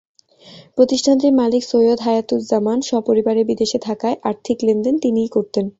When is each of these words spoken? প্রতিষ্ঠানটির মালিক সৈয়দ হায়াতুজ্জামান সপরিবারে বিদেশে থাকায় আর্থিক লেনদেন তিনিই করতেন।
প্রতিষ্ঠানটির 0.77 1.33
মালিক 1.33 1.63
সৈয়দ 1.65 1.99
হায়াতুজ্জামান 2.01 2.79
সপরিবারে 2.89 3.41
বিদেশে 3.49 3.79
থাকায় 3.87 4.17
আর্থিক 4.23 4.57
লেনদেন 4.63 4.95
তিনিই 5.03 5.29
করতেন। 5.35 5.65